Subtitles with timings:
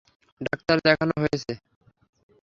[0.41, 1.51] Doctor দেখানো হয়েছে?